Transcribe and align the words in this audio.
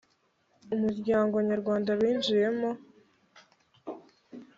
umuryango 0.75 1.35
nyarwanda 1.47 1.89
binjiyemo 1.99 2.69